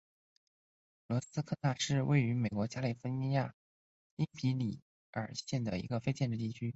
[1.05, 3.53] 罗斯科纳是位于美国加利福尼亚州
[4.15, 4.81] 因皮里
[5.11, 6.69] 尔县的一个非建制地区。